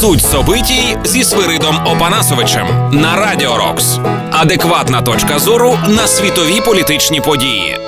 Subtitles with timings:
[0.00, 3.98] Суть собитій зі Свиридом Опанасовичем на Радіо Рокс.
[4.30, 7.78] Адекватна точка зору на світові політичні події.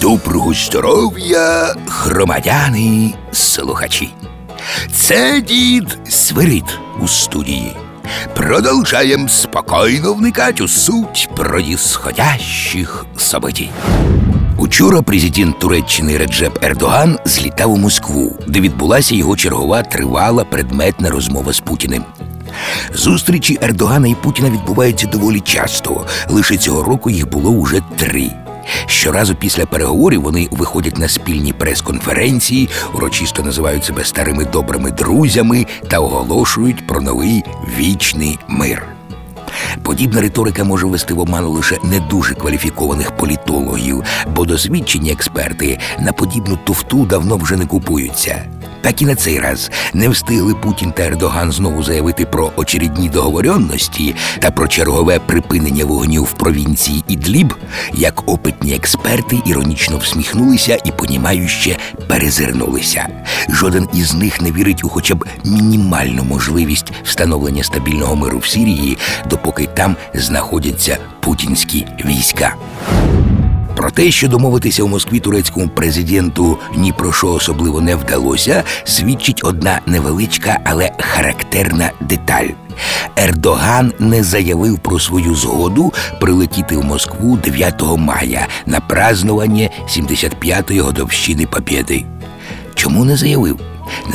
[0.00, 4.14] Доброго здоров'я, громадяни, слухачі.
[4.92, 7.76] Це дід Свирид у студії.
[8.34, 13.68] Продовжаємо спокійно вникати у суть происходящих событий.
[14.58, 21.52] Учора президент Туреччини Реджеп Ердоган злітав у Москву, де відбулася його чергова тривала предметна розмова
[21.52, 22.04] з Путіним.
[22.94, 26.06] Зустрічі Ердогана і Путіна відбуваються доволі часто.
[26.28, 28.30] Лише цього року їх було уже три.
[28.86, 35.98] Щоразу після переговорів вони виходять на спільні прес-конференції, урочисто називають себе старими добрими друзями та
[35.98, 37.44] оголошують про новий
[37.78, 38.97] вічний мир.
[39.88, 44.02] Подібна риторика може вести в оману лише не дуже кваліфікованих політологів,
[44.36, 48.44] бо досвідчені експерти на подібну туфту давно вже не купуються.
[48.80, 54.14] Так і на цей раз не встигли Путін та Ердоган знову заявити про очередні договоренності
[54.40, 57.54] та про чергове припинення вогню в провінції Ідліб,
[57.94, 61.76] як опитні експерти іронічно всміхнулися і понімающе
[62.08, 63.08] перезирнулися.
[63.48, 68.98] Жоден із них не вірить у хоча б мінімальну можливість встановлення стабільного миру в Сирії,
[69.30, 72.54] допоки там знаходяться путінські війська.
[73.78, 79.40] Про те, що домовитися у Москві турецькому президенту ні про що особливо не вдалося, свідчить
[79.44, 82.48] одна невеличка, але характерна деталь.
[83.16, 91.46] Ердоган не заявив про свою згоду прилетіти в Москву 9 мая на празднування 75-ї годовщини
[91.46, 92.04] Побєди.
[92.74, 93.60] Чому не заявив?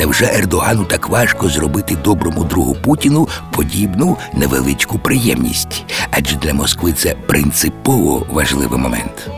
[0.00, 5.84] Невже Ердогану так важко зробити доброму другу Путіну подібну невеличку приємність?
[6.10, 9.30] Адже для Москви це принципово важливий момент.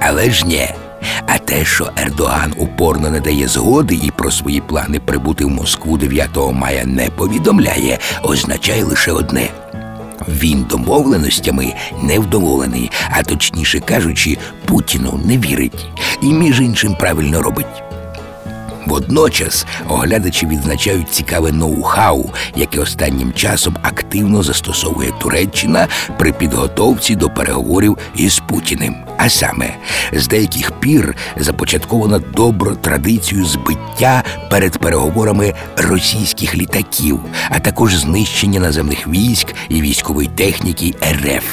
[0.00, 0.68] Але ж ні.
[1.26, 5.98] А те, що Ердоган упорно не дає згоди і про свої плани прибути в Москву
[5.98, 9.48] 9 мая не повідомляє, означає лише одне.
[10.28, 15.86] Він домовленостями невдоволений, а точніше кажучи, Путіну не вірить
[16.22, 17.85] і між іншим правильно робить.
[18.86, 25.88] Водночас оглядачі відзначають цікаве ноу-хау, яке останнім часом активно застосовує Туреччина
[26.18, 28.94] при підготовці до переговорів із Путіним.
[29.18, 29.76] А саме
[30.12, 37.20] з деяких пір започатковано добру традицію збиття перед переговорами російських літаків,
[37.50, 41.44] а також знищення наземних військ і військової техніки РФ.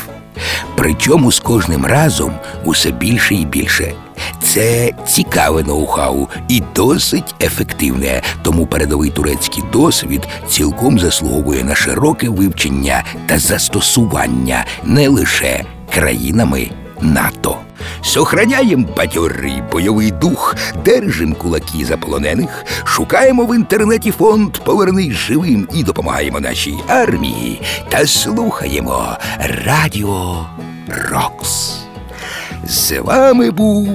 [0.76, 2.34] Причому з кожним разом
[2.66, 3.94] усе більше і більше.
[4.44, 13.04] Це цікаве ноу-хау і досить ефективне, тому передовий турецький досвід цілком заслуговує на широке вивчення
[13.26, 16.70] та застосування не лише країнами
[17.02, 17.58] НАТО.
[18.02, 20.56] Сохраняємо бадьорий бойовий дух,
[20.86, 29.18] держим кулаки заполонених, шукаємо в інтернеті фонд Повернись живим і допомагаємо нашій армії та слухаємо
[29.66, 30.46] Радіо
[30.88, 31.83] Рокс.
[32.68, 33.88] З вами був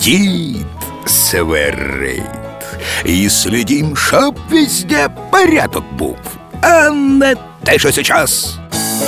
[0.00, 0.66] дід
[1.06, 2.22] Северит.
[3.04, 6.16] І слідім, щоб везде порядок був,
[6.62, 7.34] а не
[7.64, 8.58] те, що сейчас.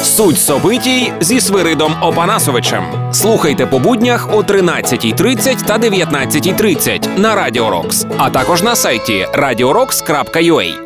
[0.02, 2.84] Суть собитій зі Свиридом Опанасовичем.
[3.12, 10.85] Слухайте по буднях о 13.30 та 19.30 на Радіо Рокс, а також на сайті radiorocks.ua.